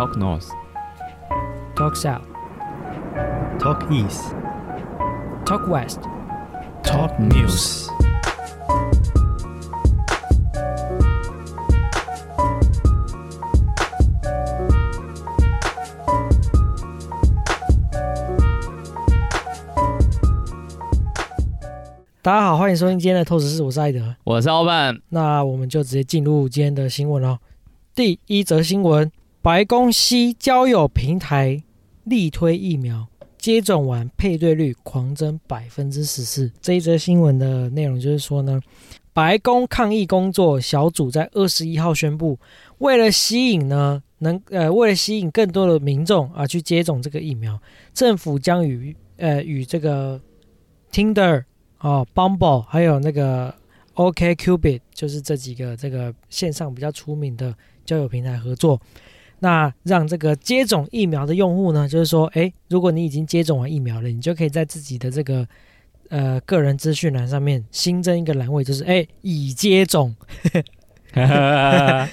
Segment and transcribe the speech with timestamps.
[0.00, 0.48] Talk North,
[1.76, 2.24] Talk South,
[3.58, 4.34] Talk East,
[5.44, 6.00] Talk West。
[6.82, 7.86] Talk News。
[22.22, 24.16] 大家好，欢迎收听今天的透视室，我是艾德。
[24.24, 24.98] 我是老板。
[25.10, 27.38] 那我们就直接进入今天的新闻哦。
[27.94, 29.12] 第一则新闻：
[29.42, 31.62] 白宫西交友平台
[32.04, 33.08] 力推疫苗，
[33.38, 36.52] 接种完配对率狂增百分之十四。
[36.60, 38.60] 这一则新闻的内容就是说呢，
[39.14, 42.38] 白宫抗疫工作小组在二十一号宣布，
[42.78, 47.58] 为了吸引呢能呃为了吸引更多的民众啊去接种这个疫苗，
[47.94, 50.20] 政府将与呃与这个
[50.92, 51.44] Tinder
[51.78, 53.54] 啊 Bumble 还有那个
[53.94, 57.54] OK Cupid 就是这几个这个线上比较出名的
[57.86, 58.78] 交友平台合作，
[59.40, 65.46] 那让这个接种疫苗的用户呢，就是说，诶，如果你已经接种完疫苗了，你就可以在自己的这个
[66.10, 70.14] 呃个人资讯栏上面新增一个栏位，就是诶已接种，
[71.16, 72.06] 哦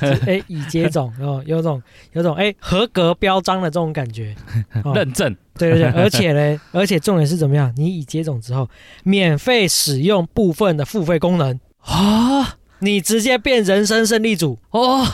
[0.00, 1.82] 就是诶已接种，哦，有种
[2.12, 4.34] 有种诶合格标章的这种感觉，
[4.82, 7.72] 哦认证，对对对，而且呢， 而且重点是怎么样？
[7.76, 8.68] 你已接种之后，
[9.04, 11.60] 免费使用部分的付费功能。
[11.80, 15.06] 啊你直接变人生胜利组，哦，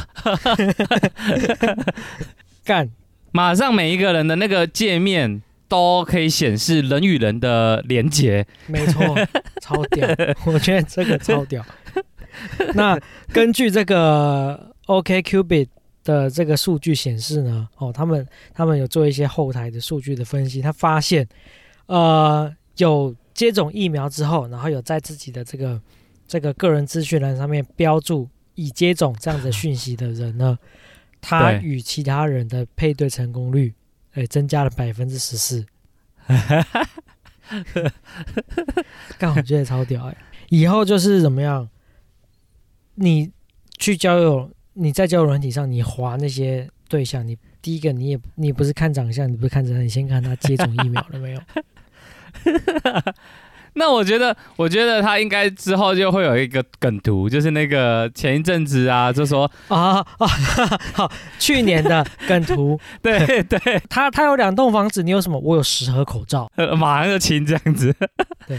[2.64, 2.91] 干！
[3.33, 8.47] 马上每一个人的那个界面都可以显示人与人的连接。
[8.67, 9.14] 没错，
[9.61, 10.09] 超屌！
[10.47, 11.64] 我觉得这个超屌。
[12.75, 12.98] 那
[13.33, 15.69] 根据这个 OKQubit
[16.05, 21.28] 的这个数据显示呢，哦，他们他们有做一些后台的数据的分析，他发现，
[21.87, 25.78] 呃，有接种疫苗之后，然后有在自己的这个
[26.27, 30.58] 这个个人资讯栏上面标注已接种这样子的讯息的人呢，
[31.20, 33.72] 他与其他人的配对成功率，
[34.14, 35.64] 哎，增加了百分之十四。
[39.19, 40.16] 干，我觉得超屌哎、
[40.48, 41.69] 以后就是怎么样？
[42.97, 43.31] 你
[43.78, 51.41] 去交友，你在交友软体上，你划那些对象，你第一个你也你不是看长相，你不是看长相，你先看他接种疫苗了没有？
[53.78, 60.26] 那我觉得，我觉得他应该之后就会有一个梗图，就是那个前一阵子啊，就说啊啊！
[60.94, 65.38] 好，去年的梗图， 对对，他他有两栋房子，你有什么？
[65.38, 66.50] 我有十盒口罩。
[66.56, 67.94] 呃马上就亲这样子。
[68.47, 68.59] 对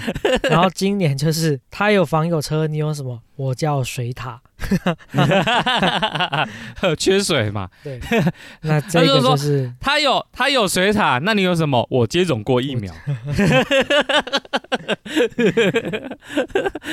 [0.50, 3.19] 然后今年就是他有房有车，你有什么？
[3.37, 4.41] 我叫水塔。
[6.97, 7.99] 缺水嘛，对，
[8.61, 11.85] 那这个就是他有他有水塔，那你有什么？
[11.91, 12.93] 我接种过疫苗。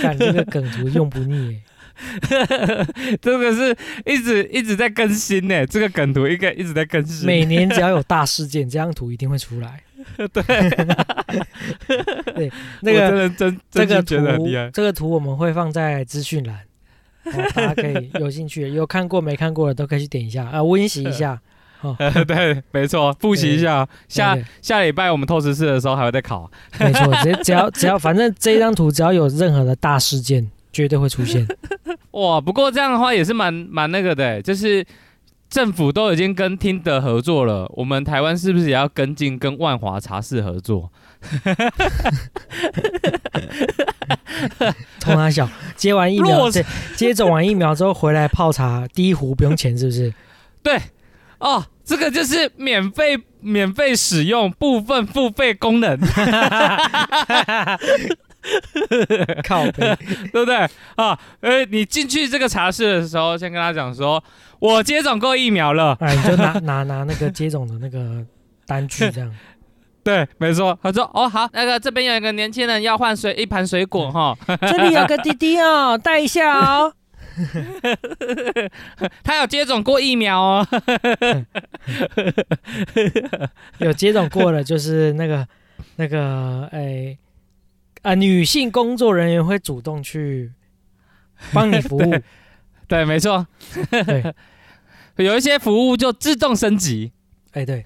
[0.02, 1.62] 干这个梗图用不腻耶。
[3.22, 3.74] 这个是
[4.04, 7.24] 一直一直在更新呢，这个梗图应该一直在更新。
[7.24, 9.83] 每年只要有大事件，这张图一定会出来。
[10.16, 10.28] 对
[12.34, 12.50] 对，
[12.82, 14.16] 那个真的真这个图。
[14.72, 16.60] 这个图我们会放在资讯栏，
[17.24, 21.40] 哦大家可以有兴趣有看过没看过的都可以去点一下啊，温习一下。
[22.26, 23.86] 对，没错，复习一下。
[24.08, 26.50] 下下礼拜我们透视室的时候还会再考。
[26.80, 31.46] 没错，只只要只要反正这张图只要有任何的大事件，绝对会出现。
[32.12, 34.82] 哇，不过这样的话也是蛮蛮那个的，就是
[35.48, 40.90] 政府都已经跟听的合作了，我们台湾是不是也要跟进跟万华茶室合作？
[44.98, 46.64] 冲他小，接完疫苗， 接
[46.96, 50.12] 接种完疫苗之后回来泡茶，第一壶不用钱，是不是？
[50.62, 50.80] 对，
[51.38, 55.98] 哦，这个就是免费免费使用部分付费功能，
[59.46, 59.96] 靠背，
[60.32, 60.56] 对不对
[60.96, 61.18] 啊？
[61.40, 64.22] 呃，你进去这个茶室的时候，先跟他讲说，
[64.58, 65.96] 我接种过疫苗了。
[66.00, 68.24] 哎，你就拿 拿拿那个接种的那个
[68.66, 69.34] 单据这样。
[70.02, 70.78] 对，没错。
[70.82, 76.92] 他说，哦，好，那个这边有一个年轻人要换水一盘水果哈，这里有个滴滴哦，带一下哦。
[79.24, 80.66] 他有接种过疫苗哦。
[83.78, 85.48] 有接种过了，就是那个
[85.96, 87.16] 那个哎
[88.04, 90.52] 啊、女性工作人员会主动去
[91.52, 92.14] 帮你服务。
[92.86, 93.46] 对，没错。
[93.90, 94.34] 对，
[95.24, 97.12] 有一些服务就自动升级，
[97.52, 97.84] 哎 对，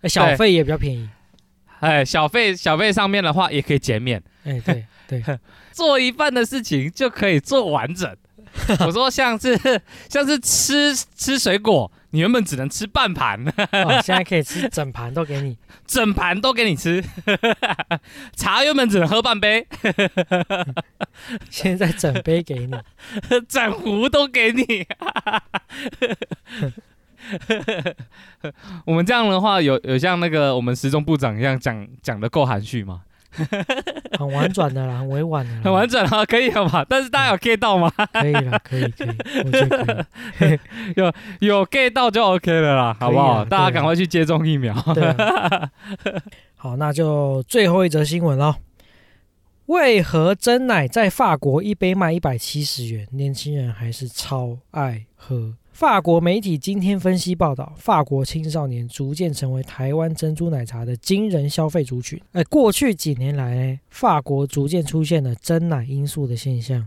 [0.00, 1.08] 哎小费也比较便宜。
[1.80, 5.22] 哎，小费小费上面的话也可以减免，哎对对，
[5.72, 8.16] 做一半的事情就可以做完整。
[8.80, 9.58] 我说像是
[10.08, 15.56] 像是吃吃水果，你原本只能吃半盘，哦，现在可以吃整盘都给你。
[15.86, 17.04] 整盘都给你吃。
[18.34, 19.66] 茶原本只能喝半杯，
[21.50, 22.74] 现在整杯给你。
[23.48, 24.86] 整壶都给你。
[28.86, 33.02] 我们这样的话，有有像那个我们时钟部长一样讲讲的够含蓄吗？
[34.18, 36.84] 很婉转的啦，很委婉的啦，很婉转啊，可以了吧？
[36.88, 37.90] 但是大家有 get 到吗？
[38.12, 39.08] 可以了，可以可以，
[39.44, 40.06] 我觉得
[40.38, 40.58] 可以。
[41.40, 43.44] 有 get 到就 OK 了啦，好不好？
[43.44, 44.74] 大家赶快去接种疫苗。
[46.56, 48.56] 好，那就最后一则新闻喽。
[49.66, 55.54] 为何真奶在法国一杯卖一百七十元，年轻人还是超爱喝？
[55.72, 62.20] 法国媒体今天分析报道，法国青少年逐渐成为台湾珍珠奶茶的惊人消费族群。
[62.32, 66.86] 哎，过去几年来呢，法国逐渐出现了真奶因素的现象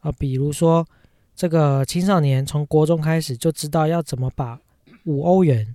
[0.00, 0.86] 啊，比如说
[1.34, 4.60] 这个青少年从国中开始就知道要怎么把
[5.04, 5.74] 五欧元，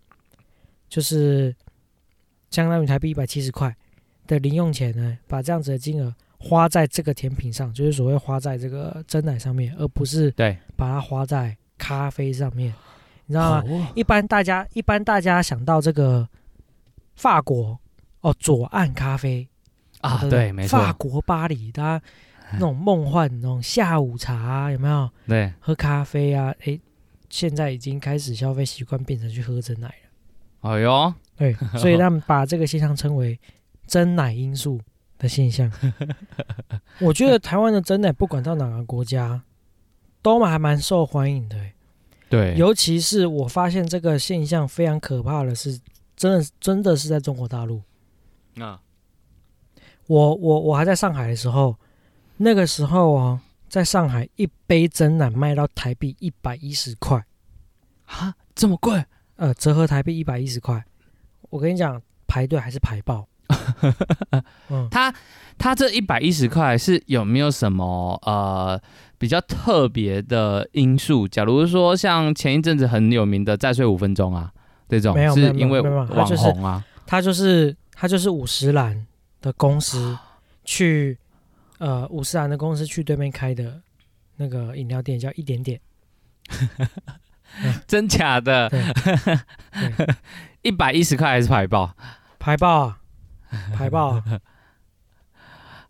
[0.87, 1.55] 就是
[2.51, 3.75] 相当于台币一百七十块
[4.27, 12.71] 的零用钱呢，把这样子的金额花在这个甜品上，就是所谓花在这个真奶上面，而不是对，把它花在咖啡上面，
[13.25, 13.63] 你知道吗？
[13.65, 16.27] 哦一般大家一般大家想到这个
[17.15, 17.79] 法国
[18.21, 19.47] 哦，左岸咖啡
[20.01, 22.05] 啊，对，没错，法国巴黎，大家
[22.53, 25.09] 那种梦幻那种下午茶、啊、有没有？
[25.27, 26.79] 对，喝咖啡啊，诶，
[27.29, 30.69] 现在已经开始消费习惯变成去喝真奶了。
[30.69, 33.39] 哎呦，对， 所以他们把这个现象称为
[33.87, 34.79] “真奶因素”
[35.17, 35.71] 的现象。
[36.99, 39.41] 我觉得台湾的真奶不管到哪个国家，
[40.21, 41.73] 都还蛮受欢迎的欸。
[42.29, 45.79] 对，尤其是我发现这个现象非常可怕的是，
[46.15, 47.81] 真的真的是在中国大陆。
[48.59, 48.79] 啊，
[50.05, 51.75] 我我我还在上海的时候，
[52.37, 57.23] 那个时候哦，在上海一杯真奶卖到台币一百一十块，
[58.05, 59.03] 啊，这么贵？
[59.37, 60.83] 呃，折合台币一百一十块。
[61.49, 63.27] 我跟你讲，排队还是排爆。
[64.69, 65.11] 嗯，他
[65.57, 68.79] 他这一百一十块是有没有什么呃
[69.19, 71.27] 比较特别的因素？
[71.27, 74.51] 假如说像前一阵子很有名的再睡五分钟啊，
[74.87, 79.05] 这种没有是因为网就是红啊，他就是他就是五十岚
[79.41, 80.17] 的公司
[80.63, 81.17] 去，
[81.77, 83.81] 呃，五十岚的公司去对面开的
[84.37, 85.79] 那个饮料店叫一点点。
[87.85, 88.71] 真假的
[90.61, 91.93] 一百一十块还是排爆
[92.39, 92.99] 排爆啊，
[93.75, 94.21] 排爆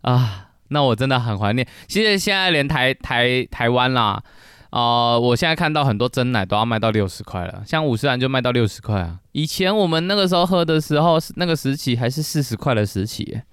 [0.00, 0.48] 啊！
[0.70, 0.72] 啊？
[0.72, 1.66] 那我真的很怀念。
[1.86, 4.22] 其实现在连台台台湾啦，
[4.70, 9.18] 呃，我现在看到很多真奶都要卖到六十块了，像五十兰就卖到六十块啊。
[9.32, 13.44] 以前我们那个时候喝的时候，那个时期还是四十块的时期耶。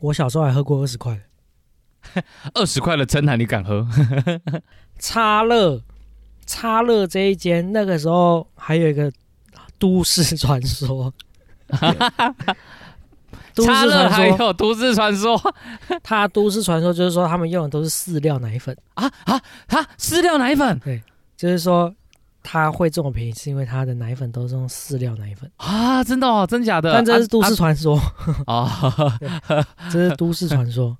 [0.00, 2.22] 我小时候还喝过二十块的
[2.54, 3.86] 二十块的真奶你敢喝？
[4.98, 5.82] 叉乐，
[6.46, 9.10] 叉乐这一间那个时候还有一个
[9.78, 11.12] 都市传说。
[13.54, 15.40] 都市差乐还有都市传说
[16.02, 19.86] 他都市传说就是说他们用的都是饲料奶粉，啊啊啊！
[19.98, 21.02] 饲料奶粉对
[21.36, 21.92] 就是说
[22.42, 26.92] 他会这么便宜是因为他的奶粉都是用饲料奶粉，啊，真的哦，真假的？
[26.92, 27.98] 但 这是都市传说，
[28.46, 28.54] 啊
[29.46, 30.96] 啊这是都市传说。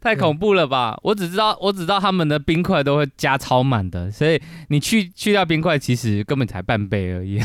[0.00, 0.98] 太恐怖了吧！
[1.02, 7.40] 我只知道，我只知道他们的冰块都会加超满的，所以你去去掉冰块，其实根本才半杯而已。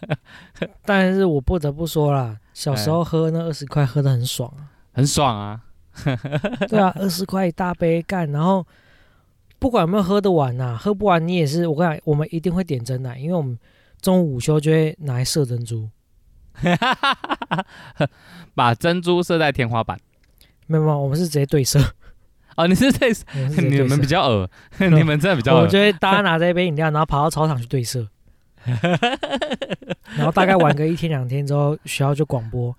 [0.86, 4.70] 但是我不得不说啦，小时候喝那二十块喝的很爽啊。
[4.92, 5.60] 很爽啊！
[6.68, 8.64] 对啊，二十块一大杯干，然后
[9.58, 13.58] 不管有没有喝得完呐、喝不完你也是，我跟你讲，我们一定会点真奶，因为我们
[14.00, 15.88] 中午午休就会拿来射珍珠。
[18.54, 19.98] 把珍珠射在天花板。
[20.72, 21.78] 没有没有，我们是直接对射，
[22.56, 23.12] 哦，你是对
[23.56, 24.10] 你们比射。
[24.10, 28.08] 较恶， 你们真的比较恶我们就会大家拿着一杯饮料，然后跑到操场去对射，
[30.16, 32.74] 然后大概玩个一天两天之后，学校就广播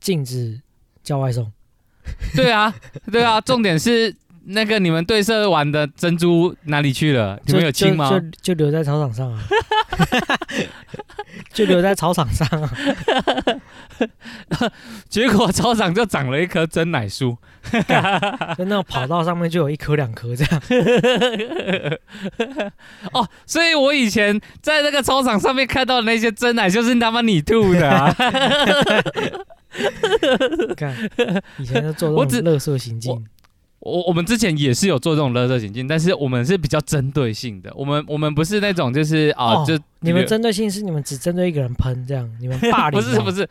[0.00, 0.60] 禁止
[1.02, 1.50] 叫外送。
[2.34, 2.74] 对啊，
[3.12, 7.38] 对啊，重点是那个你们对射玩的珍珠哪里去了？
[7.44, 8.18] 你们有清吗就？
[8.20, 9.42] 就就留在操场上啊，
[11.52, 12.70] 就留在操场上啊。
[15.08, 17.36] 结果操场就长了一棵真奶树。
[17.70, 20.62] 就那种跑道上面就有一颗两颗这样。
[23.12, 28.14] 哦，所以我以前在那个操场上面看到的那些真奶，就是他妈你吐的啊！
[30.76, 30.96] 看
[31.58, 33.26] 以前就做我只这种乐色行径，
[33.80, 43.48] 我我们之前也是有做这种勒索行径，但是我们是比较针对性的，我们我们不是那种就是啊，哦就你们针对性是你们只针对一个人喷这样，你们霸凌啊 不是不是，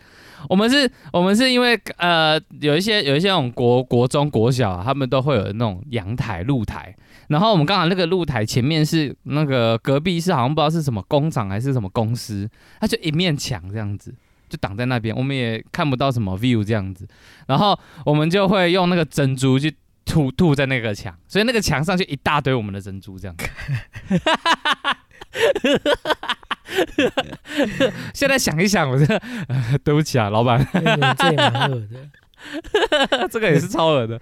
[0.49, 6.93] 我们是，我们是因为呃有一些有一些那种国国中国小、啊，他们都会有那种阳台露台，
[7.29, 12.49] 然后我们刚好那个露台前面是那个隔壁是好像不知道是什么工厂还是什么公司，
[12.81, 14.13] 它就一面墙这样子。
[14.49, 17.05] 就挡在那边，我们也看不到什么 view 这样子，
[17.47, 19.75] 然后我们就会用那个珍珠去
[20.07, 23.35] 吐吐在那个墙，所以那个墙上就一大堆我们的珍珠这样。
[28.13, 30.65] 现在想一想，我真的、呃对不起啊，老板，
[31.17, 32.09] 这也蛮恶的。
[33.29, 34.19] 这个也是超恶的，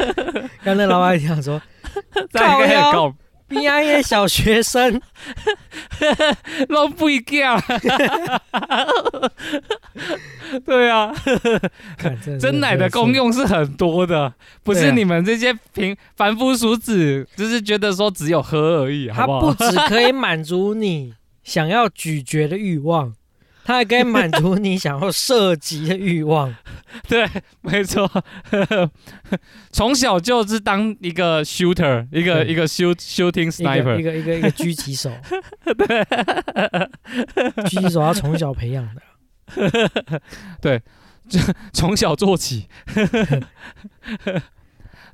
[0.64, 1.60] 刚才老板想说，
[2.30, 3.14] 这样应该很靠高，
[3.50, 5.02] 边安的小学生，
[6.68, 7.60] 拢不一样。
[10.64, 11.12] 对啊，
[11.98, 19.52] 看真奶的功用是很多的，不是你们这些平凡夫俗子，就是觉得说只有喝而已，它好不好？
[19.52, 23.14] 不只可以满足你想要咀嚼的欲望，
[23.70, 26.52] 它还可以满足你想要射击的欲望。
[27.06, 27.24] 对，
[27.60, 28.10] 没错，
[29.70, 35.12] 从小就是当一个 shooter，一个一个 shoot shooting sniper，一个一个一个狙击手，
[35.78, 36.02] 对，
[37.62, 40.20] 狙击手要从小培养的。
[40.60, 40.82] 对，
[41.28, 41.38] 就
[41.72, 42.66] 从小做起。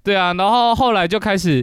[0.02, 1.62] 对啊，然后后来就开始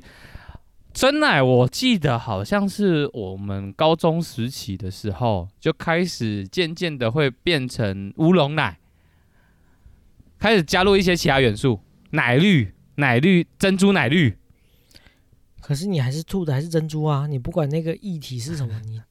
[0.93, 8.77] 真奶，我记得好像是我们高中时期的时候就开始渐渐的会变成乌龙奶，
[10.37, 11.79] 开始加入一些其他元素，
[12.11, 14.37] 奶绿、奶绿、珍珠奶绿。
[15.59, 17.25] 可是你还是吐的还是珍珠啊！
[17.25, 19.01] 你不管那个液体是什么，你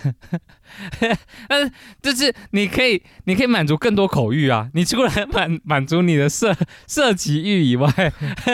[2.02, 4.68] 就是你可以，你可以满足更多口欲啊！
[4.74, 6.54] 你除了满满足你的色
[6.86, 7.88] 色级欲以外，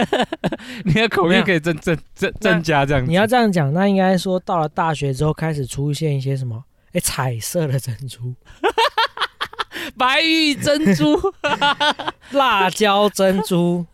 [0.84, 3.08] 你的口欲可以增 增增增加这样子。
[3.08, 6.64] 你要这样讲，那应该说到了大学之后开始出现一些什么？
[6.92, 8.34] 哎，彩色的珍珠、
[9.98, 11.20] 白玉珍珠，
[12.30, 13.84] 辣椒珍珠、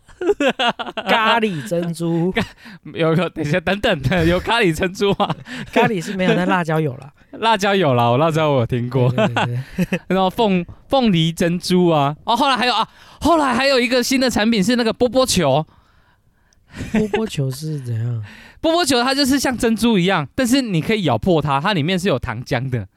[1.09, 2.33] 咖喱珍珠，
[2.93, 5.35] 有有，等一下，等等的，有咖喱珍珠啊，
[5.73, 7.11] 咖喱是没有，但辣椒有了。
[7.39, 12.87] 辣椒有了，我辣椒我有听过，对对对对 然后凤凤梨珍珠啊，哦，后来还有啊，
[13.21, 15.65] 后来还有一个新的产品是那个波波球，
[16.91, 18.23] 波波球是怎样？
[18.61, 22.87] 波波球它就是像珍珠一样，但是你可以咬破它，它里面是有糖浆的，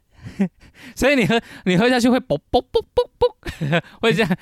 [0.94, 3.36] 所以你喝你喝下去会啵啵啵啵啵，
[4.00, 4.36] 会这样。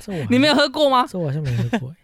[0.00, 1.06] 这我你没有喝过吗？
[1.08, 1.88] 这我好像没喝过。
[1.90, 1.94] 欸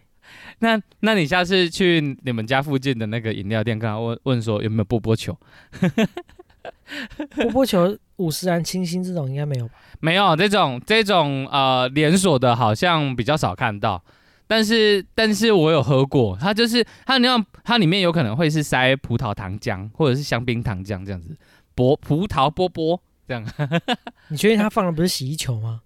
[0.59, 5.37] 那那你下次去你们家附近的那个饮料店，跟他问问说有没有波波球？
[7.35, 9.73] 波波球、五十岚清新这种应该没有吧？
[9.99, 14.03] 没有这种这种呃连锁的，好像比较少看到。
[14.47, 21.35] 但是但是我有喝过，它就是它那样，它里面有可能会是塞葡萄糖浆或者是香槟糖浆这样子，
[21.73, 23.43] 波葡萄波波这样。
[24.29, 25.81] 你确定他放的不是洗衣球吗？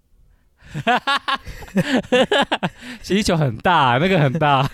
[3.02, 4.68] 洗衣球很大，那个很大，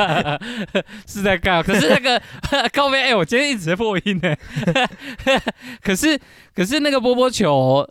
[1.06, 1.62] 是在干。
[1.62, 2.20] 可是那个
[2.72, 4.36] 高飞，哎、我今天一直在破音呢。
[5.82, 6.18] 可是
[6.54, 7.88] 可是那个波波球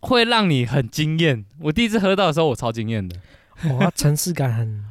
[0.00, 1.44] 会让你很惊艳。
[1.60, 3.16] 我第一次喝到的时候，我超惊艳的，
[3.78, 4.84] 哇，层次感很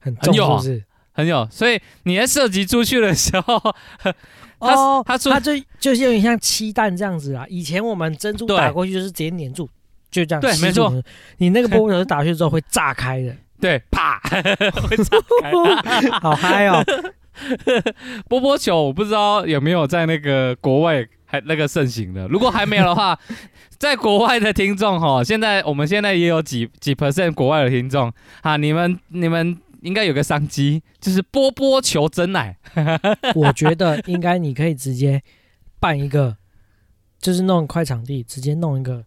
[0.00, 0.84] 很重，很是不是？
[1.12, 1.46] 很有。
[1.50, 3.60] 所以你在射击出去的时候，
[4.58, 7.44] 它哦，它出它就就是有点像鸡蛋这样子啊。
[7.48, 9.68] 以前我们珍珠打过去就是直接粘住，
[10.10, 10.40] 就这样。
[10.40, 10.92] 对没错。
[11.38, 14.20] 你那个 波波球打下去之后会炸开的，对，啪，
[14.88, 16.10] 会炸开。
[16.20, 16.84] 好嗨哦！
[18.28, 23.18] 波波球我不知道有没有在那个国外还那个盛行的，如果还没有的话，
[23.78, 28.10] 在国外的听众哈，现在我们现在也有几几 percent 国外的听众
[28.40, 32.56] 啊，你们你们应该有个商机，就是波波球真奶，
[33.34, 35.22] 我觉得应该你可以直接
[35.78, 36.38] 办一个，
[37.20, 39.04] 就是弄一块场地，直接弄一个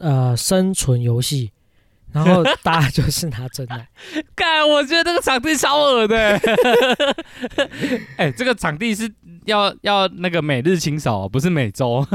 [0.00, 1.50] 呃生存游戏，
[2.12, 3.88] 然后 大家就是拿真奶。
[4.34, 6.40] 干，我觉得这个场地超恶的。
[8.16, 9.10] 哎、这个场地是
[9.46, 12.06] 要要那个每日清扫哦，不是每周，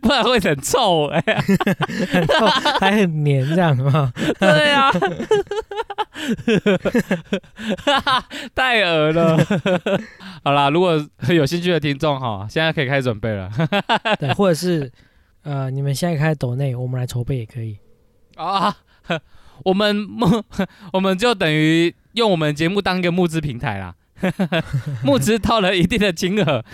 [0.00, 1.20] 不然会很臭哎、
[2.10, 2.46] 很臭
[2.80, 4.12] 还很黏这样吗？
[4.40, 4.90] 对啊，
[8.54, 9.38] 太恶了。
[10.42, 13.50] 好啦，如果有兴趣的听众哈，现在可以开始准备了
[14.18, 14.90] 对，或者是
[15.46, 17.78] 呃，你们现在开始抖内，我们来筹备也可以。
[18.34, 18.76] 啊。
[19.64, 20.42] 我们募，
[20.92, 23.94] 我们就等于用我们节目当一个募资平台啦。
[25.04, 26.64] 募资到了一定的金额，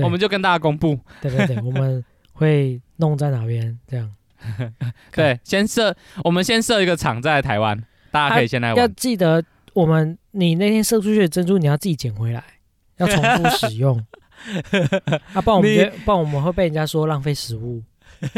[0.00, 0.98] 我们就跟大家公布。
[1.22, 4.12] 对对对，我们会弄在哪边这样。
[5.12, 5.94] 对，先设，
[6.24, 7.80] 我们先设一个场在台湾，
[8.10, 8.88] 大家可以先来玩要。
[8.88, 9.42] 记得，
[9.72, 12.42] 我们你那天射出去的珍珠，你要自己捡回来，
[12.96, 14.04] 要重复使用。
[15.34, 17.82] 啊，不然我们不然我们会被人家说浪费食物。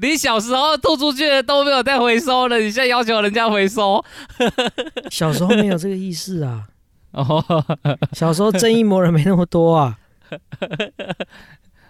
[0.00, 4.02] 你小时候吐出去的都没有再回收了，你现在要求人家回收？
[5.10, 6.64] 小时候没有这个意识啊，
[7.12, 7.44] 哦，
[8.12, 9.98] 小时候正义魔人没那么多啊。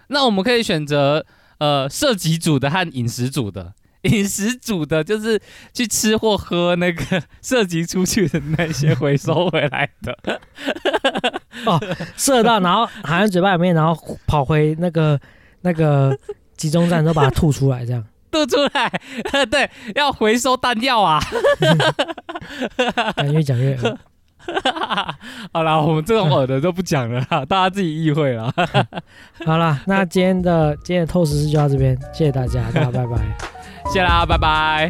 [0.07, 1.25] 那我们可以选择
[1.59, 3.73] 呃射击组的和饮食组的，
[4.09, 5.39] 饮食组的，就是
[5.73, 10.17] 去吃或喝那个 涉及出去的那些回收回来的。
[11.65, 11.79] 哦
[12.17, 15.19] 射到，然后含在嘴巴里面，然后跑回那个
[15.61, 16.17] 那个
[16.57, 18.03] 集中站，都把它吐出来，这样。
[18.31, 18.89] 吐出来，
[19.51, 21.19] 对，要回收弹药啊！
[23.31, 23.97] 越讲越恶。
[25.51, 28.51] 好啦，我们这种耳的都不讲了啦，大家自己意会了。
[29.45, 33.60] 好了，那今天的今天的透视就到这边，谢谢大家，大家拜拜。
[33.89, 34.89] 谢啦，拜拜。